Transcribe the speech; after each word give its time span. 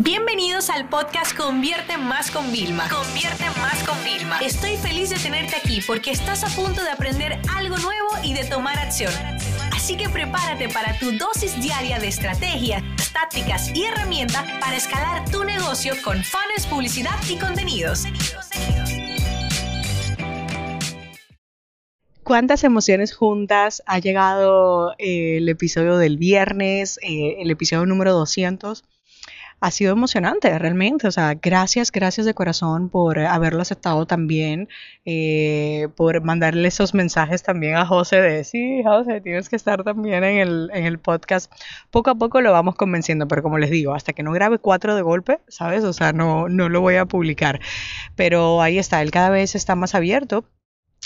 Bienvenidos 0.00 0.70
al 0.70 0.88
podcast 0.88 1.36
Convierte 1.36 1.96
Más 1.96 2.28
con 2.32 2.50
Vilma. 2.50 2.88
Convierte 2.88 3.44
Más 3.60 3.80
con 3.84 3.96
Vilma. 4.02 4.40
Estoy 4.40 4.76
feliz 4.76 5.10
de 5.10 5.16
tenerte 5.16 5.54
aquí 5.54 5.80
porque 5.86 6.10
estás 6.10 6.42
a 6.42 6.48
punto 6.48 6.82
de 6.82 6.90
aprender 6.90 7.38
algo 7.54 7.76
nuevo 7.76 8.08
y 8.24 8.34
de 8.34 8.42
tomar 8.44 8.76
acción. 8.76 9.12
Así 9.72 9.96
que 9.96 10.08
prepárate 10.08 10.68
para 10.68 10.98
tu 10.98 11.12
dosis 11.12 11.60
diaria 11.62 12.00
de 12.00 12.08
estrategias, 12.08 12.82
tácticas 13.12 13.70
y 13.72 13.84
herramientas 13.84 14.44
para 14.60 14.76
escalar 14.76 15.30
tu 15.30 15.44
negocio 15.44 15.94
con 16.02 16.24
fans, 16.24 16.66
publicidad 16.68 17.16
y 17.30 17.36
contenidos. 17.36 18.02
¿Cuántas 22.24 22.64
emociones 22.64 23.14
juntas 23.14 23.80
ha 23.86 24.00
llegado 24.00 24.94
eh, 24.98 25.36
el 25.36 25.48
episodio 25.48 25.98
del 25.98 26.18
viernes, 26.18 26.98
eh, 27.02 27.36
el 27.38 27.50
episodio 27.52 27.86
número 27.86 28.12
200? 28.12 28.82
Ha 29.60 29.70
sido 29.70 29.92
emocionante 29.92 30.58
realmente. 30.58 31.06
O 31.08 31.12
sea, 31.12 31.34
gracias, 31.34 31.90
gracias 31.92 32.26
de 32.26 32.34
corazón 32.34 32.88
por 32.88 33.18
haberlo 33.18 33.62
aceptado 33.62 34.06
también, 34.06 34.68
eh, 35.04 35.88
por 35.96 36.22
mandarle 36.22 36.68
esos 36.68 36.94
mensajes 36.94 37.42
también 37.42 37.76
a 37.76 37.86
José 37.86 38.20
de, 38.20 38.44
sí, 38.44 38.82
José, 38.84 39.20
tienes 39.20 39.48
que 39.48 39.56
estar 39.56 39.82
también 39.84 40.24
en 40.24 40.38
el, 40.38 40.70
en 40.72 40.84
el 40.84 40.98
podcast. 40.98 41.52
Poco 41.90 42.10
a 42.10 42.14
poco 42.14 42.40
lo 42.40 42.52
vamos 42.52 42.74
convenciendo, 42.74 43.28
pero 43.28 43.42
como 43.42 43.58
les 43.58 43.70
digo, 43.70 43.94
hasta 43.94 44.12
que 44.12 44.22
no 44.22 44.32
grabe 44.32 44.58
cuatro 44.58 44.94
de 44.94 45.02
golpe, 45.02 45.40
¿sabes? 45.48 45.84
O 45.84 45.92
sea, 45.92 46.12
no, 46.12 46.48
no 46.48 46.68
lo 46.68 46.80
voy 46.80 46.96
a 46.96 47.06
publicar. 47.06 47.60
Pero 48.16 48.62
ahí 48.62 48.78
está, 48.78 49.02
él 49.02 49.10
cada 49.10 49.30
vez 49.30 49.54
está 49.54 49.74
más 49.76 49.94
abierto 49.94 50.44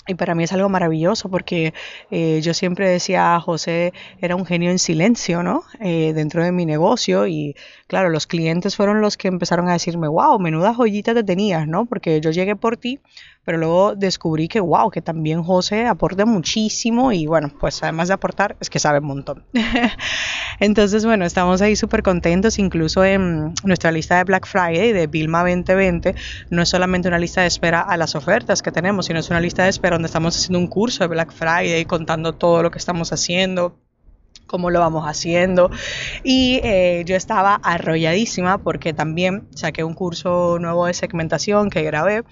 y 0.09 0.15
para 0.15 0.35
mí 0.35 0.45
es 0.45 0.53
algo 0.53 0.69
maravilloso 0.69 1.29
porque 1.29 1.75
eh, 2.11 2.41
yo 2.43 2.55
siempre 2.55 2.89
decía, 2.89 3.39
José 3.41 3.93
era 4.21 4.35
un 4.35 4.47
genio 4.47 4.71
en 4.71 4.79
silencio, 4.79 5.43
¿no? 5.43 5.63
Eh, 5.81 6.13
dentro 6.15 6.43
de 6.43 6.51
mi 6.51 6.67
negocio 6.67 7.27
y 7.27 7.55
claro, 7.87 8.09
los 8.09 8.27
clientes 8.27 8.75
fueron 8.75 9.01
los 9.01 9.17
que 9.17 9.29
empezaron 9.29 9.69
a 9.69 9.75
decirme, 9.75 10.09
wow, 10.09 10.39
menuda 10.39 10.75
joyita 10.75 11.15
te 11.15 11.23
tenías, 11.23 11.69
¿no? 11.69 11.87
Porque 11.87 12.21
yo 12.21 12.31
llegué 12.31 12.57
por 12.57 12.77
ti, 12.79 13.01
pero 13.49 13.57
luego 13.57 13.95
descubrí 13.95 14.47
que, 14.47 14.61
wow, 14.61 14.91
que 14.91 15.01
también 15.01 15.43
José 15.43 15.87
aporta 15.87 16.27
muchísimo 16.27 17.13
y 17.13 17.25
bueno, 17.25 17.51
pues 17.59 17.83
además 17.83 18.09
de 18.09 18.13
aportar, 18.13 18.59
es 18.61 18.69
que 18.69 18.79
sabe 18.79 18.99
un 18.99 19.07
montón. 19.07 19.43
Entonces, 20.61 21.07
bueno, 21.07 21.25
estamos 21.25 21.63
ahí 21.63 21.75
súper 21.75 22.03
contentos, 22.03 22.59
incluso 22.59 23.03
en 23.07 23.55
nuestra 23.65 23.91
lista 23.91 24.19
de 24.19 24.25
Black 24.25 24.47
Friday 24.47 24.93
de 24.93 25.07
Vilma 25.07 25.39
2020, 25.39 26.15
no 26.51 26.61
es 26.61 26.69
solamente 26.69 27.09
una 27.09 27.19
lista 27.19 27.41
de 27.41 27.47
espera 27.47 27.81
a 27.81 27.97
las 27.97 28.15
ofertas 28.17 28.61
que 28.61 28.71
tenemos, 28.71 29.07
sino 29.07 29.19
es 29.19 29.31
una 29.31 29.41
lista 29.41 29.63
de 29.63 29.71
espera 29.71 29.95
donde 29.95 30.09
estamos 30.09 30.37
haciendo 30.37 30.59
un 30.59 30.67
curso 30.67 31.05
de 31.05 31.09
Black 31.09 31.33
Friday 31.33 31.87
contando 31.87 32.35
todo 32.35 32.63
lo 32.63 32.71
que 32.71 32.77
estamos 32.77 33.15
haciendo 33.15 33.79
cómo 34.47 34.71
lo 34.71 34.81
vamos 34.81 35.05
haciendo. 35.05 35.71
Y 36.23 36.61
eh, 36.65 37.03
yo 37.07 37.17
estaba 37.17 37.55
arrolladísima 37.63 38.59
porque 38.59 38.93
también 38.93 39.47
saqué 39.55 39.85
un 39.85 39.95
curso 39.95 40.59
nuevo 40.59 40.87
de 40.87 40.95
segmentación 40.95 41.71
que 41.71 41.83
grabé 41.83 42.25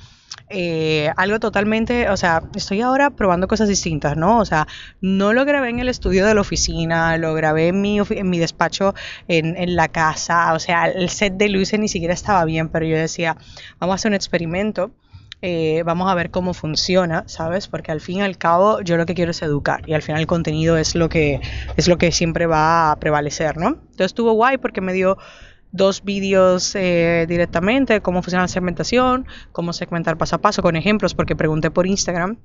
eh, 0.49 1.11
algo 1.17 1.41
totalmente, 1.41 2.09
o 2.09 2.17
sea, 2.17 2.43
estoy 2.55 2.81
ahora 2.81 3.11
probando 3.11 3.49
cosas 3.49 3.69
distintas, 3.69 4.17
¿no? 4.17 4.39
O 4.39 4.45
sea, 4.45 4.69
no 5.01 5.33
lo 5.33 5.45
grabé 5.45 5.71
en 5.71 5.81
el 5.81 5.89
estudio 5.89 6.25
de 6.25 6.35
la 6.35 6.41
oficina, 6.41 7.17
lo 7.17 7.35
grabé 7.35 7.69
en 7.69 7.81
mi, 7.81 8.39
despacho 8.39 8.95
en, 9.27 9.57
en, 9.57 9.75
la 9.75 9.89
casa, 9.89 10.55
o 10.55 10.61
sea, 10.61 10.87
el 10.87 11.09
set 11.11 11.35
de 11.35 11.49
luces 11.49 11.81
ni 11.81 11.89
siquiera 11.89 12.15
estaba 12.15 12.45
bien, 12.45 12.69
pero 12.69 12.87
yo 12.87 12.97
decía, 12.97 13.37
vamos 13.81 13.95
a 13.95 13.97
hacer 13.97 14.11
un 14.11 14.15
experimento. 14.15 14.93
Eh, 15.43 15.83
vamos 15.85 16.11
a 16.11 16.15
ver 16.15 16.31
cómo 16.31 16.55
funciona, 16.55 17.25
¿sabes? 17.27 17.69
Porque 17.69 17.93
al 17.93 18.01
fin 18.01 18.19
y 18.19 18.23
al 18.23 18.39
cabo 18.39 18.81
yo 18.81 18.97
lo 18.97 19.05
que 19.05 19.15
quiero 19.15 19.33
es 19.33 19.43
educar 19.43 19.83
y 19.87 19.93
al 19.93 20.01
final 20.01 20.23
el 20.23 20.27
contenido 20.27 20.79
es 20.79 20.95
lo 20.95 21.11
que 21.11 21.41
es 21.77 21.89
lo 21.89 21.99
que 21.99 22.11
siempre 22.11 22.47
va 22.47 22.91
a 22.91 22.97
prevalecer, 22.97 23.59
¿no? 23.59 23.69
Entonces 23.69 24.07
estuvo 24.07 24.33
guay 24.33 24.57
porque 24.57 24.81
me 24.81 24.95
dio 24.95 25.19
dos 25.77 26.03
vídeos 26.05 26.75
eh, 26.75 27.27
directamente, 27.29 28.01
cómo 28.01 28.23
funciona 28.23 28.45
la 28.45 28.49
segmentación, 28.49 29.27
cómo 29.53 29.73
segmentar 29.73 30.17
paso 30.17 30.37
a 30.37 30.39
paso, 30.39 30.63
con 30.63 30.77
ejemplos, 30.77 31.15
porque 31.15 31.37
pregunté 31.37 31.71
por 31.71 31.87
Instagram 31.87 32.39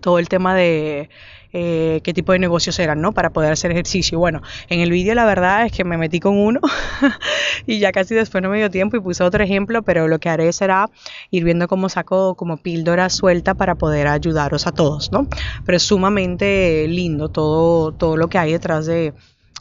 todo 0.00 0.18
el 0.18 0.28
tema 0.28 0.54
de 0.54 1.10
eh, 1.52 2.00
qué 2.02 2.12
tipo 2.12 2.32
de 2.32 2.38
negocios 2.38 2.78
eran, 2.78 3.00
¿no? 3.00 3.12
Para 3.12 3.30
poder 3.30 3.52
hacer 3.52 3.70
ejercicio. 3.70 4.18
Bueno, 4.18 4.42
en 4.68 4.80
el 4.80 4.90
vídeo 4.90 5.14
la 5.14 5.24
verdad 5.24 5.66
es 5.66 5.72
que 5.72 5.84
me 5.84 5.96
metí 5.96 6.20
con 6.20 6.36
uno 6.36 6.60
y 7.66 7.78
ya 7.78 7.92
casi 7.92 8.14
después 8.14 8.42
no 8.42 8.50
me 8.50 8.58
dio 8.58 8.70
tiempo 8.70 8.96
y 8.96 9.00
puse 9.00 9.22
otro 9.22 9.42
ejemplo, 9.42 9.82
pero 9.82 10.08
lo 10.08 10.18
que 10.18 10.28
haré 10.28 10.52
será 10.52 10.90
ir 11.30 11.44
viendo 11.44 11.68
cómo 11.68 11.88
saco 11.88 12.34
como 12.34 12.56
píldora 12.58 13.08
suelta 13.08 13.54
para 13.54 13.76
poder 13.76 14.06
ayudaros 14.08 14.66
a 14.66 14.72
todos, 14.72 15.12
¿no? 15.12 15.28
Pero 15.64 15.76
es 15.76 15.82
sumamente 15.82 16.86
lindo 16.88 17.28
todo, 17.28 17.92
todo 17.92 18.16
lo 18.16 18.28
que 18.28 18.38
hay 18.38 18.52
detrás 18.52 18.86
de, 18.86 19.14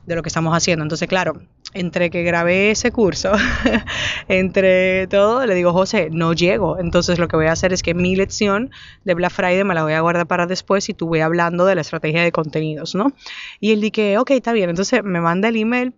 de 0.06 0.16
lo 0.16 0.22
que 0.22 0.30
estamos 0.30 0.56
haciendo. 0.56 0.84
Entonces, 0.84 1.08
claro, 1.08 1.42
entre 1.76 2.10
que 2.10 2.24
grabé 2.24 2.72
ese 2.72 2.92
curso, 2.92 3.34
entre 4.30 5.08
todo, 5.08 5.46
le 5.46 5.54
digo, 5.54 5.74
José, 5.74 6.10
no 6.10 6.34
llego. 6.34 6.80
Entonces 6.80 7.20
lo 7.20 7.28
que 7.28 7.36
voy 7.36 7.48
a 7.48 7.52
hacer 7.52 7.74
es 7.74 7.84
que 7.84 7.94
mi 7.94 8.16
lección 8.16 8.72
de 9.04 9.14
Black 9.14 9.32
Friday 9.32 9.64
me 9.66 9.76
la 9.76 9.84
voy 9.84 9.94
a 9.94 10.00
guardar 10.00 10.26
para 10.26 10.48
después 10.48 10.88
y 10.90 10.94
tú 10.94 11.08
voy 11.08 11.20
hablando 11.20 11.66
de 11.66 11.76
la 11.76 11.82
estrategia 11.82 12.24
de 12.24 12.32
contenidos, 12.32 12.96
¿no? 12.96 13.12
Y 13.60 13.74
él 13.74 13.82
dije, 13.82 14.18
ok, 14.18 14.32
está 14.32 14.54
bien. 14.54 14.70
Entonces 14.70 15.04
me 15.04 15.20
manda 15.20 15.50
el 15.50 15.58
email 15.58 15.94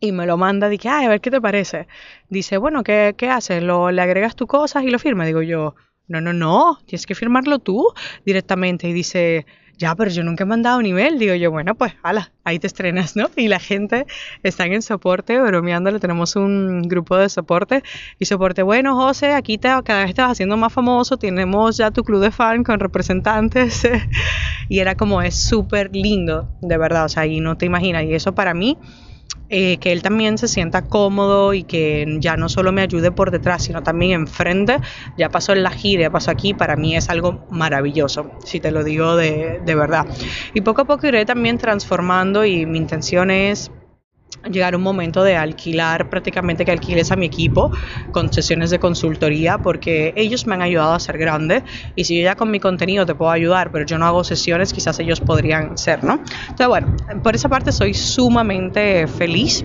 y 0.00 0.12
me 0.12 0.26
lo 0.26 0.38
manda, 0.38 0.68
dije, 0.68 0.88
ay, 0.88 1.06
a 1.06 1.08
ver 1.10 1.20
qué 1.20 1.30
te 1.30 1.40
parece. 1.40 1.88
Dice, 2.30 2.56
bueno, 2.56 2.82
¿qué, 2.82 3.14
qué 3.18 3.28
haces? 3.28 3.62
¿Lo, 3.62 3.90
¿Le 3.90 4.00
agregas 4.02 4.34
tus 4.34 4.48
cosas 4.48 4.82
y 4.82 4.90
lo 4.90 4.98
firma? 4.98 5.26
Digo 5.26 5.42
yo, 5.42 5.74
no, 6.08 6.20
no, 6.20 6.32
no, 6.32 6.78
tienes 6.86 7.06
que 7.06 7.14
firmarlo 7.14 7.58
tú 7.58 7.88
directamente. 8.24 8.88
Y 8.88 8.92
dice, 8.92 9.46
ya, 9.78 9.94
pero 9.94 10.10
yo 10.10 10.22
nunca 10.22 10.44
he 10.44 10.46
mandado 10.46 10.80
email. 10.80 11.18
Digo 11.18 11.34
yo, 11.34 11.50
bueno, 11.50 11.74
pues, 11.74 11.94
ala, 12.02 12.32
ahí 12.44 12.58
te 12.58 12.66
estrenas, 12.66 13.16
¿no? 13.16 13.28
Y 13.36 13.48
la 13.48 13.58
gente 13.58 14.06
está 14.42 14.64
en 14.66 14.82
soporte, 14.82 15.38
bromeándole, 15.38 16.00
tenemos 16.00 16.36
un 16.36 16.82
grupo 16.82 17.16
de 17.16 17.28
soporte 17.28 17.82
y 18.18 18.24
soporte, 18.24 18.62
bueno, 18.62 18.94
José, 18.96 19.32
aquí 19.32 19.58
te, 19.58 19.68
cada 19.84 20.04
vez 20.04 20.14
te 20.14 20.22
haciendo 20.22 20.56
más 20.56 20.72
famoso, 20.72 21.16
tenemos 21.16 21.76
ya 21.76 21.90
tu 21.90 22.04
club 22.04 22.22
de 22.22 22.30
fan 22.30 22.64
con 22.64 22.80
representantes 22.80 23.86
y 24.68 24.78
era 24.78 24.94
como, 24.94 25.20
es 25.22 25.34
súper 25.34 25.94
lindo, 25.94 26.48
de 26.62 26.78
verdad, 26.78 27.04
o 27.04 27.08
sea, 27.08 27.26
y 27.26 27.40
no 27.40 27.56
te 27.56 27.66
imaginas, 27.66 28.04
y 28.04 28.14
eso 28.14 28.34
para 28.34 28.54
mí 28.54 28.78
eh, 29.48 29.78
que 29.78 29.92
él 29.92 30.02
también 30.02 30.38
se 30.38 30.48
sienta 30.48 30.82
cómodo 30.82 31.54
y 31.54 31.62
que 31.62 32.18
ya 32.18 32.36
no 32.36 32.48
solo 32.48 32.72
me 32.72 32.82
ayude 32.82 33.12
por 33.12 33.30
detrás, 33.30 33.62
sino 33.62 33.82
también 33.82 34.12
enfrente. 34.12 34.80
Ya 35.16 35.28
pasó 35.30 35.52
en 35.52 35.62
la 35.62 35.70
gira, 35.70 36.02
ya 36.02 36.10
pasó 36.10 36.32
aquí, 36.32 36.52
para 36.52 36.76
mí 36.76 36.96
es 36.96 37.08
algo 37.08 37.46
maravilloso, 37.50 38.32
si 38.44 38.58
te 38.58 38.72
lo 38.72 38.82
digo 38.82 39.14
de, 39.16 39.60
de 39.64 39.74
verdad. 39.74 40.06
Y 40.52 40.62
poco 40.62 40.82
a 40.82 40.84
poco 40.84 41.06
iré 41.06 41.24
también 41.24 41.58
transformando 41.58 42.44
y 42.44 42.66
mi 42.66 42.78
intención 42.78 43.30
es 43.30 43.70
llegar 44.50 44.76
un 44.76 44.82
momento 44.82 45.22
de 45.22 45.36
alquilar, 45.36 46.08
prácticamente 46.08 46.64
que 46.64 46.72
alquiles 46.72 47.12
a 47.12 47.16
mi 47.16 47.26
equipo 47.26 47.70
con 48.12 48.32
sesiones 48.32 48.70
de 48.70 48.78
consultoría, 48.78 49.58
porque 49.58 50.12
ellos 50.16 50.46
me 50.46 50.54
han 50.54 50.62
ayudado 50.62 50.94
a 50.94 51.00
ser 51.00 51.18
grande 51.18 51.62
y 51.94 52.04
si 52.04 52.16
yo 52.16 52.24
ya 52.24 52.34
con 52.34 52.50
mi 52.50 52.60
contenido 52.60 53.06
te 53.06 53.14
puedo 53.14 53.30
ayudar, 53.30 53.70
pero 53.70 53.84
yo 53.84 53.98
no 53.98 54.06
hago 54.06 54.24
sesiones, 54.24 54.72
quizás 54.72 54.98
ellos 54.98 55.20
podrían 55.20 55.76
ser, 55.78 56.04
¿no? 56.04 56.20
Entonces, 56.48 56.68
bueno, 56.68 56.96
por 57.22 57.34
esa 57.34 57.48
parte 57.48 57.72
soy 57.72 57.94
sumamente 57.94 59.06
feliz 59.06 59.64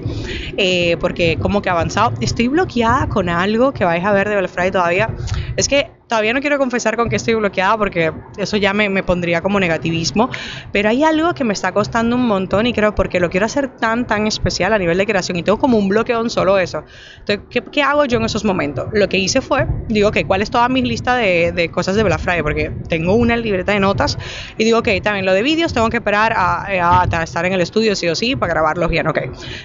eh, 0.57 0.97
porque 0.99 1.37
como 1.37 1.61
que 1.61 1.69
he 1.69 1.71
avanzado. 1.71 2.13
Estoy 2.21 2.47
bloqueada 2.47 3.07
con 3.07 3.29
algo 3.29 3.71
que 3.71 3.85
vais 3.85 4.03
a 4.03 4.11
ver 4.11 4.29
de 4.29 4.47
Friday 4.47 4.71
todavía. 4.71 5.09
Es 5.55 5.67
que 5.67 5.87
todavía 6.11 6.33
no 6.33 6.41
quiero 6.41 6.57
confesar 6.57 6.97
con 6.97 7.07
que 7.07 7.15
estoy 7.15 7.35
bloqueada 7.35 7.77
porque 7.77 8.11
eso 8.35 8.57
ya 8.57 8.73
me, 8.73 8.89
me, 8.89 9.01
pondría 9.01 9.41
como 9.41 9.61
negativismo, 9.61 10.29
pero 10.73 10.89
hay 10.89 11.05
algo 11.05 11.33
que 11.33 11.45
me 11.45 11.53
está 11.53 11.71
costando 11.71 12.17
un 12.17 12.27
montón 12.27 12.67
y 12.67 12.73
creo 12.73 12.93
porque 12.93 13.21
lo 13.21 13.29
quiero 13.29 13.45
hacer 13.45 13.69
tan, 13.77 14.05
tan 14.05 14.27
especial 14.27 14.73
a 14.73 14.77
nivel 14.77 14.97
de 14.97 15.05
creación 15.05 15.37
y 15.37 15.43
tengo 15.43 15.57
como 15.57 15.77
un 15.77 15.87
bloqueo 15.87 16.19
en 16.19 16.29
solo 16.29 16.59
eso. 16.59 16.83
Entonces, 17.19 17.45
¿qué, 17.49 17.61
¿qué, 17.61 17.81
hago 17.81 18.03
yo 18.03 18.17
en 18.17 18.25
esos 18.25 18.43
momentos? 18.43 18.87
Lo 18.91 19.07
que 19.07 19.19
hice 19.19 19.39
fue, 19.39 19.65
digo, 19.87 20.09
ok, 20.09 20.17
¿cuál 20.27 20.41
es 20.41 20.51
toda 20.51 20.67
mi 20.67 20.81
lista 20.81 21.15
de, 21.15 21.53
de, 21.53 21.71
cosas 21.71 21.95
de 21.95 22.03
Black 22.03 22.19
Friday? 22.19 22.43
Porque 22.43 22.73
tengo 22.89 23.13
una 23.15 23.37
libreta 23.37 23.71
de 23.71 23.79
notas 23.79 24.17
y 24.57 24.65
digo, 24.65 24.79
ok, 24.79 24.89
también 25.01 25.25
lo 25.25 25.31
de 25.31 25.43
vídeos 25.43 25.71
tengo 25.73 25.89
que 25.89 25.97
esperar 25.97 26.33
a, 26.35 26.65
a, 26.65 27.23
estar 27.23 27.45
en 27.45 27.53
el 27.53 27.61
estudio 27.61 27.95
sí 27.95 28.09
o 28.09 28.15
sí 28.15 28.35
para 28.35 28.51
grabarlos 28.51 28.89
bien, 28.89 29.07
ok. 29.07 29.17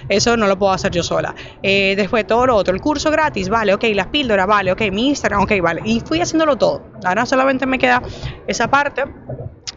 Eso 0.07 0.37
no 0.37 0.47
lo 0.47 0.57
puedo 0.57 0.71
hacer 0.71 0.93
yo 0.93 1.03
sola. 1.03 1.35
Eh, 1.61 1.95
después 1.97 2.25
todo 2.25 2.47
lo 2.47 2.55
otro, 2.55 2.73
el 2.73 2.79
curso 2.79 3.11
gratis, 3.11 3.49
vale, 3.49 3.73
ok, 3.73 3.83
las 3.93 4.07
píldoras, 4.07 4.47
vale, 4.47 4.71
ok, 4.71 4.83
mi 4.93 5.09
Instagram, 5.09 5.41
ok, 5.41 5.51
vale. 5.61 5.81
Y 5.83 5.99
fui 5.99 6.21
haciendo 6.21 6.36
todo. 6.57 6.83
Ahora 7.03 7.25
solamente 7.25 7.65
me 7.65 7.79
queda 7.79 8.01
esa 8.47 8.67
parte. 8.67 9.03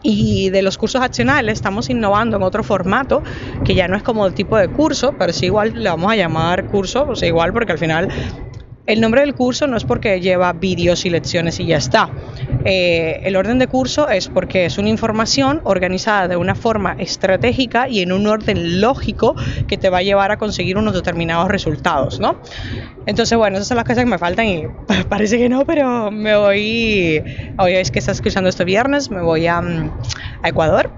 Y 0.03 0.49
de 0.49 0.63
los 0.63 0.79
cursos 0.79 1.01
accionales 1.01 1.53
estamos 1.53 1.89
innovando 1.89 2.37
en 2.37 2.43
otro 2.43 2.63
formato 2.63 3.21
que 3.63 3.75
ya 3.75 3.87
no 3.87 3.95
es 3.95 4.01
como 4.01 4.25
el 4.25 4.33
tipo 4.33 4.57
de 4.57 4.67
curso, 4.67 5.15
pero 5.17 5.31
sí 5.31 5.45
igual 5.45 5.73
le 5.75 5.89
vamos 5.89 6.11
a 6.11 6.15
llamar 6.15 6.65
curso, 6.65 7.15
sea, 7.15 7.27
igual 7.27 7.53
porque 7.53 7.73
al 7.73 7.77
final 7.77 8.09
el 8.87 8.99
nombre 8.99 9.21
del 9.21 9.35
curso 9.35 9.67
no 9.67 9.77
es 9.77 9.83
porque 9.83 10.19
lleva 10.21 10.51
vídeos 10.53 11.05
y 11.05 11.09
lecciones 11.09 11.59
y 11.59 11.65
ya 11.65 11.77
está. 11.77 12.09
Eh, 12.65 13.21
el 13.23 13.35
orden 13.35 13.59
de 13.59 13.67
curso 13.67 14.09
es 14.09 14.27
porque 14.27 14.65
es 14.65 14.77
una 14.77 14.89
información 14.89 15.61
organizada 15.63 16.27
de 16.27 16.35
una 16.35 16.55
forma 16.55 16.95
estratégica 16.97 17.87
y 17.87 18.01
en 18.01 18.11
un 18.11 18.27
orden 18.27 18.81
lógico 18.81 19.35
que 19.67 19.77
te 19.77 19.89
va 19.89 19.99
a 19.99 20.03
llevar 20.03 20.31
a 20.31 20.37
conseguir 20.37 20.77
unos 20.77 20.93
determinados 20.93 21.47
resultados, 21.49 22.19
¿no? 22.19 22.37
Entonces, 23.05 23.37
bueno, 23.37 23.57
esas 23.57 23.67
son 23.67 23.77
las 23.77 23.85
cosas 23.85 24.03
que 24.03 24.09
me 24.09 24.17
faltan 24.17 24.45
y 24.45 24.63
parece 25.09 25.37
que 25.37 25.49
no, 25.49 25.65
pero 25.65 26.11
me 26.11 26.35
voy, 26.35 27.23
hoy 27.57 27.73
es 27.73 27.91
que 27.91 27.99
estás 27.99 28.17
escuchando 28.17 28.49
este 28.49 28.65
viernes, 28.65 29.09
me 29.09 29.21
voy 29.21 29.47
a, 29.47 29.59
a 29.59 30.49
Ecuador 30.49 30.90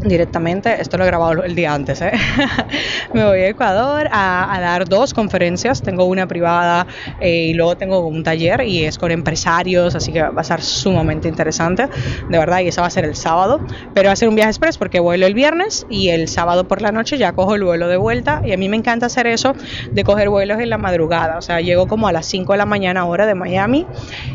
directamente, 0.00 0.80
esto 0.80 0.98
lo 0.98 1.04
he 1.04 1.06
grabado 1.06 1.42
el 1.42 1.54
día 1.54 1.72
antes, 1.72 2.02
¿eh? 2.02 2.12
me 3.12 3.24
voy 3.24 3.40
a 3.40 3.48
Ecuador 3.48 4.08
a, 4.10 4.58
dar 4.60 4.88
dos 4.88 5.14
conferencias, 5.14 5.82
tengo 5.82 6.04
una 6.04 6.26
privada 6.26 6.86
eh, 7.20 7.48
y 7.48 7.54
luego 7.54 7.76
tengo 7.76 8.06
un 8.06 8.22
taller 8.22 8.62
y 8.62 8.84
es 8.84 8.98
con 8.98 9.10
empresarios, 9.10 9.94
así 9.94 10.12
que 10.12 10.22
va 10.22 10.40
a 10.40 10.44
ser 10.44 10.62
sumamente 10.62 11.28
interesante, 11.28 11.88
de 12.28 12.38
verdad, 12.38 12.60
y 12.60 12.68
eso 12.68 12.82
va 12.82 12.88
a 12.88 12.90
ser 12.90 13.04
el 13.04 13.14
sábado, 13.14 13.60
pero 13.94 14.08
va 14.08 14.12
a 14.12 14.16
ser 14.16 14.28
un 14.28 14.34
viaje 14.34 14.50
express 14.50 14.76
porque 14.76 15.00
vuelo 15.00 15.26
el 15.26 15.34
viernes 15.34 15.86
y 15.88 16.08
el 16.08 16.28
sábado 16.28 16.64
por 16.64 16.82
la 16.82 16.92
noche 16.92 17.18
ya 17.18 17.32
cojo 17.32 17.54
el 17.54 17.64
vuelo 17.64 17.88
de 17.88 17.96
vuelta. 17.96 18.42
Y 18.44 18.52
a 18.52 18.56
mí 18.56 18.68
me 18.68 18.76
encanta 18.76 19.06
hacer 19.06 19.26
eso 19.26 19.54
de 19.92 20.04
coger 20.04 20.28
vuelos 20.28 20.60
en 20.60 20.70
la 20.70 20.78
madrugada, 20.78 21.38
o 21.38 21.42
sea, 21.42 21.60
llego 21.60 21.86
como 21.86 22.08
a 22.08 22.12
las 22.12 22.26
5 22.26 22.52
de 22.52 22.58
la 22.58 22.66
mañana 22.66 23.06
hora 23.06 23.26
de 23.26 23.34
Miami 23.34 23.86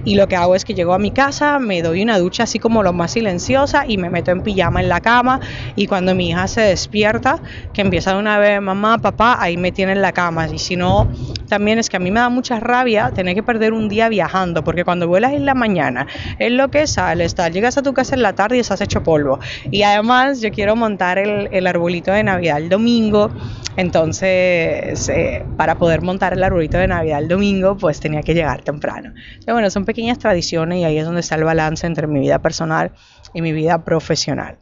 y 0.04 0.16
lo 0.16 0.28
que 0.28 0.36
hago 0.36 0.56
es 0.56 0.66
que 0.66 0.74
llego 0.74 0.94
a 0.94 1.00
mi 1.00 1.12
casa, 1.12 1.60
me 1.60 1.82
doy 1.82 2.02
una 2.02 2.18
ducha 2.18 2.44
así 2.44 2.60
como 2.60 2.84
lo 2.84 2.94
más 2.94 3.12
silenciosa 3.12 3.86
y 3.88 3.98
me 3.98 4.10
meto 4.10 4.32
en 4.32 4.42
pijama 4.42 4.82
en 4.82 4.90
la 4.90 5.02
cama 5.02 5.40
y 5.76 5.88
cuando 5.88 6.16
mi 6.16 6.30
hija 6.30 6.48
se 6.48 6.62
despierta, 6.62 7.42
que 7.74 7.82
empieza 7.82 8.14
de 8.14 8.20
una 8.20 8.38
vez, 8.38 8.62
mamá, 8.62 8.98
papá, 9.00 9.38
ahí 9.40 9.58
me 9.58 9.72
tiene 9.72 9.94
en 9.94 10.02
la 10.02 10.12
cama. 10.12 10.48
Y 10.48 10.60
si 10.60 10.76
no, 10.76 11.10
también 11.48 11.80
es 11.80 11.90
que 11.90 11.98
a 11.98 12.00
mí 12.00 12.12
me 12.12 12.20
da 12.20 12.30
mucha 12.30 12.60
rabia 12.60 13.12
tener 13.12 13.36
que 13.36 13.44
perder 13.44 13.74
un 13.74 13.90
día 13.90 14.10
viajando, 14.10 14.64
porque 14.64 14.84
cuando 14.84 15.08
vuelas 15.08 15.34
en 15.34 15.46
la 15.46 15.54
mañana, 15.54 16.08
es 16.40 16.52
lo 16.52 16.70
que 16.70 16.88
sale, 16.88 17.26
está, 17.26 17.50
llegas 17.50 17.78
a 17.78 17.84
tu 17.84 17.94
casa 17.94 18.16
en 18.16 18.22
la 18.22 18.34
tarde 18.34 18.58
y 18.58 18.60
estás 18.60 18.82
hecho 18.82 19.04
polvo. 19.04 19.40
Y 19.70 19.84
además 19.84 20.42
yo 20.42 20.52
quiero 20.52 20.76
montar 20.76 21.18
el, 21.18 21.50
el 21.52 21.68
arbolito 21.68 22.12
de 22.12 22.24
Navidad 22.24 22.58
el 22.58 22.70
domingo, 22.70 23.32
entonces 23.78 25.10
eh, 25.10 25.46
para 25.58 25.78
poder 25.78 26.02
montar 26.02 26.34
el 26.34 26.44
arbolito 26.44 26.78
de 26.78 26.88
Navidad 26.88 27.20
el 27.20 27.28
domingo, 27.28 27.78
pues 27.78 28.00
tenía 28.00 28.22
que 28.22 28.34
llegar 28.34 28.62
temprano. 28.62 29.14
Pero 29.46 29.56
bueno, 29.56 29.70
son 29.70 29.86
pequeñas 29.86 30.20
tradiciones 30.20 30.80
y 30.80 30.84
ahí 30.84 30.98
es 30.98 31.06
donde 31.06 31.22
está 31.22 31.36
el 31.36 31.44
balance 31.44 31.86
entre 31.88 32.08
mi 32.08 32.20
vida 32.20 32.40
personal 32.40 32.92
y 33.34 33.42
mi 33.42 33.52
vida 33.52 33.84
profesional. 33.84 34.58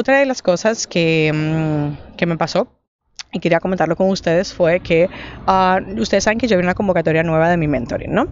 Otra 0.00 0.18
de 0.18 0.24
las 0.24 0.40
cosas 0.40 0.86
que, 0.86 1.30
mm, 1.30 2.16
que 2.16 2.24
me 2.24 2.38
pasó 2.38 2.68
y 3.32 3.38
quería 3.38 3.60
comentarlo 3.60 3.96
con 3.96 4.10
ustedes 4.10 4.52
fue 4.52 4.80
que 4.80 5.08
ah, 5.46 5.80
ustedes 5.98 6.24
saben 6.24 6.38
que 6.38 6.48
yo 6.48 6.56
vi 6.56 6.62
una 6.62 6.74
convocatoria 6.74 7.22
nueva 7.22 7.48
de 7.48 7.56
mi 7.56 7.68
mentoring, 7.68 8.12
¿no? 8.12 8.28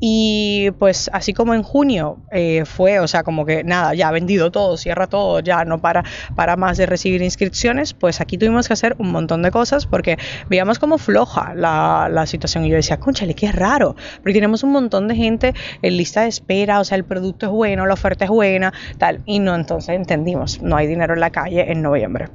Y 0.00 0.70
pues 0.78 1.08
así 1.14 1.32
como 1.32 1.54
en 1.54 1.62
junio 1.62 2.18
eh, 2.30 2.64
fue, 2.66 3.00
o 3.00 3.08
sea, 3.08 3.22
como 3.22 3.46
que 3.46 3.64
nada, 3.64 3.94
ya 3.94 4.10
vendido 4.10 4.50
todo, 4.50 4.76
cierra 4.76 5.06
todo, 5.06 5.40
ya 5.40 5.64
no 5.64 5.80
para, 5.80 6.04
para 6.36 6.56
más 6.56 6.76
de 6.76 6.84
recibir 6.84 7.22
inscripciones, 7.22 7.94
pues 7.94 8.20
aquí 8.20 8.36
tuvimos 8.36 8.66
que 8.66 8.74
hacer 8.74 8.96
un 8.98 9.10
montón 9.12 9.42
de 9.42 9.50
cosas 9.50 9.86
porque 9.86 10.18
veíamos 10.50 10.78
como 10.78 10.98
floja 10.98 11.54
la, 11.54 12.08
la 12.10 12.26
situación 12.26 12.66
y 12.66 12.68
yo 12.68 12.76
decía, 12.76 12.98
conchale, 12.98 13.34
qué 13.34 13.50
raro, 13.50 13.96
porque 14.16 14.34
tenemos 14.34 14.62
un 14.62 14.72
montón 14.72 15.08
de 15.08 15.16
gente 15.16 15.54
en 15.80 15.96
lista 15.96 16.22
de 16.22 16.28
espera, 16.28 16.80
o 16.80 16.84
sea, 16.84 16.98
el 16.98 17.04
producto 17.04 17.46
es 17.46 17.52
bueno, 17.52 17.86
la 17.86 17.94
oferta 17.94 18.26
es 18.26 18.30
buena, 18.30 18.74
tal, 18.98 19.22
y 19.24 19.38
no, 19.38 19.54
entonces 19.54 19.96
entendimos, 19.96 20.60
no 20.60 20.76
hay 20.76 20.86
dinero 20.86 21.14
en 21.14 21.20
la 21.20 21.30
calle 21.30 21.72
en 21.72 21.80
noviembre. 21.80 22.28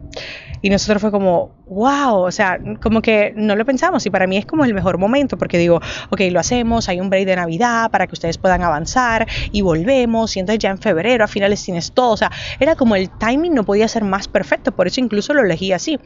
Y 0.62 0.70
nosotros 0.70 1.02
fue 1.02 1.12
como, 1.12 1.59
wow, 1.70 2.22
o 2.22 2.32
sea, 2.32 2.60
como 2.82 3.02
que 3.02 3.32
no 3.36 3.56
lo 3.56 3.64
pensamos 3.64 4.06
y 4.06 4.10
para 4.10 4.28
mí 4.28 4.38
es 4.38 4.46
como 4.46 4.66
el 4.66 4.74
mejor 4.74 4.98
momento 4.98 5.38
porque 5.38 5.58
digo, 5.58 5.80
ok, 6.10 6.22
lo 6.32 6.40
hacemos, 6.40 6.90
hay 6.90 7.00
un 7.00 7.10
break 7.10 7.26
de 7.26 7.36
Navidad 7.36 7.92
para 7.92 8.08
que 8.08 8.14
ustedes 8.14 8.38
puedan 8.38 8.64
avanzar 8.64 9.28
y 9.52 9.62
volvemos 9.62 10.36
y 10.36 10.40
entonces 10.40 10.60
ya 10.60 10.72
en 10.72 10.80
febrero 10.80 11.24
a 11.24 11.28
finales 11.28 11.64
tienes 11.64 11.92
todo, 11.92 12.12
o 12.12 12.18
sea, 12.18 12.32
era 12.60 12.76
como 12.76 12.96
el 12.96 13.10
timing 13.10 13.54
no 13.54 13.64
podía 13.64 13.88
ser 13.88 14.04
más 14.04 14.28
perfecto, 14.28 14.72
por 14.72 14.88
eso 14.88 15.00
incluso 15.00 15.34
lo 15.34 15.42
elegí 15.42 15.72
así. 15.72 16.00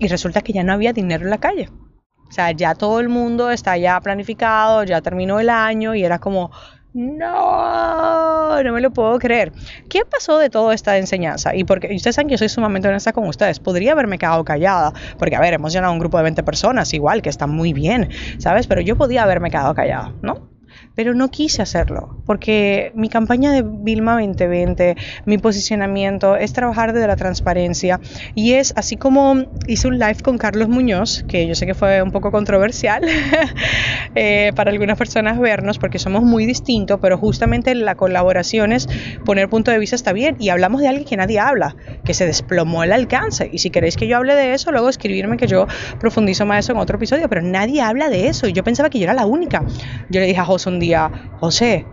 Y 0.00 0.06
resulta 0.08 0.42
que 0.42 0.52
ya 0.52 0.62
no 0.62 0.72
había 0.72 0.92
dinero 0.92 1.24
en 1.24 1.30
la 1.30 1.38
calle. 1.38 1.70
O 2.28 2.32
sea, 2.32 2.52
ya 2.52 2.74
todo 2.74 3.00
el 3.00 3.08
mundo 3.08 3.50
está 3.50 3.76
ya 3.78 4.00
planificado, 4.00 4.84
ya 4.84 5.00
terminó 5.00 5.40
el 5.40 5.48
año 5.48 5.94
y 5.94 6.04
era 6.04 6.18
como, 6.18 6.50
no, 6.94 8.62
no 8.62 8.72
me 8.72 8.80
lo 8.80 8.90
puedo 8.90 9.18
creer. 9.18 9.52
¿Qué 9.88 10.02
pasó 10.10 10.38
de 10.38 10.50
toda 10.50 10.74
esta 10.74 10.98
enseñanza? 10.98 11.54
Y 11.54 11.64
porque 11.64 11.94
ustedes 11.94 12.16
saben 12.16 12.28
que 12.28 12.34
yo 12.34 12.38
soy 12.38 12.48
sumamente 12.48 12.88
honesta 12.88 13.12
con 13.12 13.26
ustedes. 13.28 13.60
Podría 13.60 13.92
haberme 13.92 14.18
quedado 14.18 14.44
callada, 14.44 14.92
porque 15.18 15.36
a 15.36 15.40
ver, 15.40 15.54
hemos 15.54 15.72
llenado 15.72 15.92
un 15.92 15.98
grupo 15.98 16.16
de 16.16 16.24
20 16.24 16.42
personas, 16.42 16.92
igual, 16.94 17.22
que 17.22 17.28
están 17.28 17.50
muy 17.50 17.72
bien, 17.72 18.08
¿sabes? 18.38 18.66
Pero 18.66 18.80
yo 18.80 18.96
podía 18.96 19.22
haberme 19.22 19.50
quedado 19.50 19.74
callada, 19.74 20.12
¿no? 20.22 20.57
Pero 20.94 21.14
no 21.14 21.30
quise 21.30 21.62
hacerlo, 21.62 22.22
porque 22.26 22.92
mi 22.94 23.08
campaña 23.08 23.52
de 23.52 23.62
Vilma 23.64 24.14
2020, 24.14 24.96
mi 25.26 25.38
posicionamiento 25.38 26.36
es 26.36 26.52
trabajar 26.52 26.92
desde 26.92 27.06
la 27.06 27.16
transparencia 27.16 28.00
y 28.34 28.54
es 28.54 28.72
así 28.76 28.96
como 28.96 29.44
hice 29.66 29.88
un 29.88 29.98
live 29.98 30.18
con 30.22 30.38
Carlos 30.38 30.68
Muñoz, 30.68 31.24
que 31.28 31.46
yo 31.46 31.54
sé 31.54 31.66
que 31.66 31.74
fue 31.74 32.02
un 32.02 32.10
poco 32.10 32.30
controversial 32.30 33.02
eh, 34.14 34.52
para 34.54 34.70
algunas 34.70 34.98
personas 34.98 35.38
vernos, 35.38 35.78
porque 35.78 35.98
somos 35.98 36.22
muy 36.22 36.46
distintos, 36.46 36.98
pero 37.00 37.18
justamente 37.18 37.74
la 37.74 37.94
colaboración 37.94 38.72
es 38.72 38.88
poner 39.24 39.48
punto 39.48 39.70
de 39.70 39.78
vista 39.78 39.96
está 39.96 40.12
bien 40.12 40.36
y 40.38 40.50
hablamos 40.50 40.80
de 40.80 40.88
alguien 40.88 41.06
que 41.06 41.16
nadie 41.16 41.38
habla, 41.38 41.76
que 42.04 42.14
se 42.14 42.26
desplomó 42.26 42.82
el 42.82 42.92
alcance. 42.92 43.48
Y 43.52 43.58
si 43.58 43.70
queréis 43.70 43.96
que 43.96 44.06
yo 44.06 44.16
hable 44.16 44.34
de 44.34 44.54
eso, 44.54 44.70
luego 44.72 44.88
escribirme 44.88 45.36
que 45.36 45.46
yo 45.46 45.66
profundizo 45.98 46.46
más 46.46 46.64
eso 46.64 46.72
en 46.72 46.78
otro 46.78 46.96
episodio, 46.96 47.28
pero 47.28 47.42
nadie 47.42 47.80
habla 47.80 48.08
de 48.08 48.28
eso 48.28 48.46
y 48.46 48.52
yo 48.52 48.64
pensaba 48.64 48.90
que 48.90 48.98
yo 48.98 49.04
era 49.04 49.14
la 49.14 49.26
única. 49.26 49.64
Yo 50.10 50.20
le 50.20 50.26
dije 50.26 50.40
a 50.40 50.44
José 50.44 50.57
un 50.66 50.78
día, 50.78 51.10
José, 51.40 51.86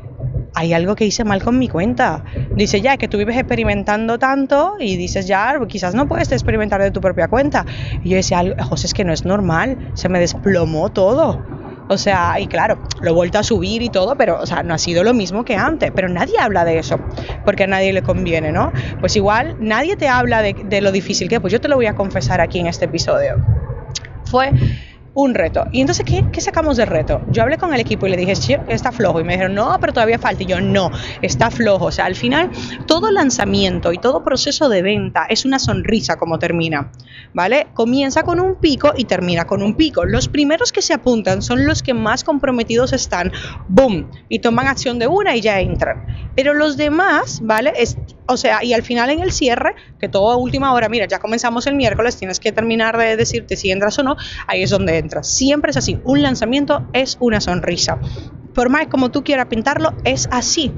hay 0.54 0.74
algo 0.74 0.96
que 0.96 1.06
hice 1.06 1.24
mal 1.24 1.44
con 1.44 1.60
mi 1.60 1.68
cuenta. 1.68 2.24
Dice, 2.56 2.82
ya, 2.82 2.98
que 2.98 3.08
tú 3.08 3.18
vives 3.18 3.38
experimentando 3.38 4.18
tanto 4.18 4.76
y 4.80 4.96
dices, 4.96 5.28
ya, 5.28 5.60
quizás 5.68 5.94
no 5.94 6.08
puedes 6.08 6.32
experimentar 6.32 6.82
de 6.82 6.92
tu 6.92 7.02
propia 7.02 7.28
cuenta. 7.28 7.66
Y 8.04 8.10
yo 8.10 8.16
decía, 8.16 8.42
José, 8.64 8.88
es 8.88 8.94
que 8.94 9.04
no 9.04 9.12
es 9.12 9.26
normal, 9.26 9.92
se 9.94 10.08
me 10.10 10.20
desplomó 10.20 10.90
todo. 10.90 11.44
O 11.88 11.98
sea, 11.98 12.40
y 12.40 12.48
claro, 12.48 12.80
lo 13.02 13.12
he 13.12 13.14
vuelto 13.14 13.38
a 13.38 13.44
subir 13.44 13.82
y 13.84 13.90
todo, 13.90 14.16
pero, 14.16 14.40
o 14.42 14.46
sea, 14.46 14.64
no 14.64 14.74
ha 14.74 14.78
sido 14.78 15.04
lo 15.04 15.14
mismo 15.14 15.46
que 15.46 15.56
antes. 15.56 15.92
Pero 15.94 16.10
nadie 16.10 16.36
habla 16.40 16.66
de 16.66 16.80
eso, 16.80 17.00
porque 17.44 17.66
a 17.66 17.68
nadie 17.68 17.94
le 17.94 18.02
conviene, 18.02 18.52
¿no? 18.52 18.72
Pues 19.00 19.16
igual, 19.16 19.58
nadie 19.60 19.96
te 19.96 20.08
habla 20.08 20.42
de, 20.42 20.54
de 20.54 20.82
lo 20.82 20.92
difícil 20.92 21.28
que 21.28 21.36
es. 21.36 21.42
Pues 21.42 21.54
yo 21.54 21.62
te 21.62 21.68
lo 21.68 21.76
voy 21.76 21.86
a 21.86 21.96
confesar 21.96 22.42
aquí 22.42 22.60
en 22.60 22.68
este 22.68 22.86
episodio. 22.86 23.36
Fue 24.24 24.52
un 25.16 25.34
reto. 25.34 25.66
Y 25.72 25.82
entonces, 25.82 26.06
¿qué, 26.06 26.24
¿qué, 26.32 26.42
sacamos 26.42 26.78
del 26.78 26.88
reto? 26.88 27.22
Yo 27.32 27.42
hablé 27.42 27.58
con 27.58 27.74
el 27.74 27.80
equipo 27.80 28.06
y 28.06 28.12
le 28.12 28.18
dije, 28.18 28.34
está 28.68 28.92
flojo. 28.92 29.20
Y 29.20 29.24
me 29.24 29.34
dijeron, 29.34 29.56
no, 29.56 29.76
pero 29.80 29.94
todavía 29.94 30.20
falta. 30.20 30.44
Y 30.44 30.46
yo, 30.46 30.62
no, 30.62 30.92
está 31.22 31.50
flojo. 31.50 31.86
O 31.86 31.92
sea, 31.92 32.06
al 32.06 32.16
final, 32.16 32.52
todo 32.86 33.10
lanzamiento 33.12 33.94
y 33.94 33.98
todo 33.98 34.24
proceso 34.24 34.70
de 34.70 34.82
venta 34.82 35.26
es 35.30 35.46
una 35.46 35.58
sonrisa 35.58 36.18
como 36.18 36.38
termina. 36.38 36.92
¿Vale? 37.34 37.68
Comienza 37.74 38.24
con 38.24 38.40
un 38.40 38.56
pico 38.56 38.94
y 38.96 39.06
termina 39.06 39.48
con 39.48 39.64
un 39.64 39.76
pico. 39.76 40.06
Los 40.06 40.28
primeros 40.28 40.72
que 40.72 40.82
se 40.82 40.94
apuntan 40.94 41.42
son 41.42 41.66
los 41.66 41.82
que 41.82 41.94
más 41.94 42.24
comprometidos 42.24 42.94
están. 42.94 43.32
¡Boom! 43.70 44.12
Y 44.30 44.40
toman 44.40 44.68
acción 44.68 45.00
de 45.00 45.08
una 45.08 45.36
y 45.36 45.42
ya 45.42 45.60
entran. 45.62 46.06
Pero 46.36 46.54
los 46.54 46.76
demás, 46.76 47.40
¿vale? 47.42 47.74
O 48.28 48.38
sea, 48.38 48.64
y 48.64 48.74
al 48.74 48.84
final 48.84 49.10
en 49.10 49.22
el 49.22 49.32
cierre, 49.32 49.76
que 50.00 50.10
todo 50.10 50.32
a 50.32 50.38
última 50.38 50.74
hora, 50.74 50.90
mira, 50.90 51.08
ya 51.08 51.20
comenzamos 51.20 51.68
el 51.68 51.76
miércoles, 51.76 52.18
tienes 52.18 52.40
que 52.40 52.52
terminar 52.52 52.98
de 52.98 53.16
decirte 53.16 53.56
si 53.56 53.72
entras 53.72 53.98
o 54.00 54.04
no, 54.04 54.16
ahí 54.48 54.64
es 54.64 54.70
donde 54.70 54.98
entras. 54.98 55.28
Siempre 55.32 55.72
es 55.72 55.78
así, 55.78 56.00
un 56.04 56.22
lanzamiento 56.22 56.88
es 56.94 57.18
una 57.20 57.42
sonrisa. 57.42 58.00
Por 58.54 58.70
más 58.70 58.88
como 58.88 59.12
tú 59.12 59.24
quieras 59.24 59.48
pintarlo, 59.48 59.94
es 60.04 60.28
así. 60.32 60.72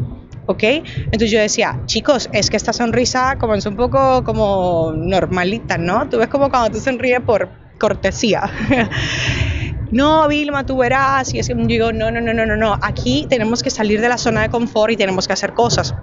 ¿ok? 0.47 0.63
Entonces 0.63 1.29
yo 1.29 1.39
decía, 1.39 1.81
chicos, 1.85 2.29
es 2.31 2.49
que 2.49 2.57
esta 2.57 2.73
sonrisa 2.73 3.37
comenzó 3.37 3.69
un 3.69 3.75
poco 3.75 4.23
como 4.23 4.93
normalita, 4.95 5.77
¿no? 5.77 6.09
Tú 6.09 6.17
ves 6.17 6.29
como 6.29 6.49
cuando 6.49 6.71
tú 6.71 6.79
sonríes 6.79 7.19
por 7.21 7.49
cortesía. 7.77 8.49
no, 9.91 10.27
Vilma, 10.27 10.65
tú 10.65 10.77
verás, 10.77 11.33
y 11.33 11.39
es 11.39 11.47
que 11.47 11.53
digo, 11.53 11.91
no, 11.91 12.11
no, 12.11 12.21
no, 12.21 12.33
no, 12.33 12.45
no, 12.45 12.55
no, 12.55 12.79
aquí 12.81 13.27
tenemos 13.29 13.61
que 13.61 13.69
salir 13.69 13.99
de 13.99 14.09
la 14.09 14.17
zona 14.17 14.41
de 14.41 14.49
confort 14.49 14.93
y 14.93 14.95
tenemos 14.95 15.27
que 15.27 15.33
hacer 15.33 15.53
cosas 15.53 15.93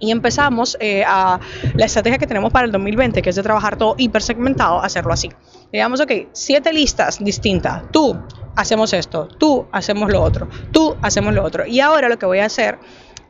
y 0.00 0.10
empezamos 0.10 0.76
eh, 0.80 1.04
a 1.06 1.38
la 1.74 1.84
estrategia 1.84 2.18
que 2.18 2.26
tenemos 2.26 2.52
para 2.52 2.66
el 2.66 2.72
2020, 2.72 3.22
que 3.22 3.30
es 3.30 3.36
de 3.36 3.42
trabajar 3.42 3.76
todo 3.76 3.94
hipersegmentado, 3.98 4.82
hacerlo 4.82 5.12
así. 5.12 5.30
Digamos, 5.72 6.00
ok, 6.00 6.12
siete 6.32 6.72
listas 6.72 7.22
distintas. 7.22 7.82
Tú 7.92 8.18
hacemos 8.56 8.92
esto, 8.92 9.28
tú 9.28 9.66
hacemos 9.70 10.10
lo 10.10 10.22
otro, 10.22 10.48
tú 10.72 10.96
hacemos 11.02 11.34
lo 11.34 11.44
otro. 11.44 11.66
Y 11.66 11.80
ahora 11.80 12.08
lo 12.08 12.18
que 12.18 12.26
voy 12.26 12.38
a 12.38 12.46
hacer 12.46 12.78